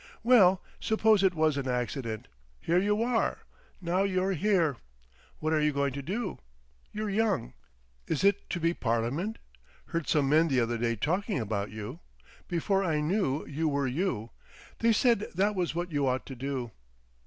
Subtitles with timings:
[0.23, 2.27] "Well, suppose it was an accident.
[2.59, 3.41] Here you are!
[3.79, 4.77] Now you're here,
[5.37, 6.39] what are you going to do?
[6.91, 7.53] You're young.
[8.07, 9.37] Is it to be Parliament?
[9.89, 11.99] heard some men the other day talking about you.
[12.47, 14.31] Before I knew you were you.
[14.79, 16.71] They said that was what you ought to do."...